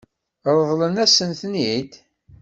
[0.57, 1.91] Ṛeḍlent-as-ten-id?